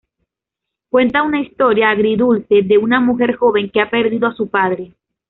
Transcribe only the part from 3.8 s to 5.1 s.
ha perdido a su padre.